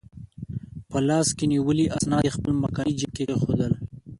[0.89, 3.73] په لاس کې نیولي اسناد یې خپل مخکني جیب کې کېښوول.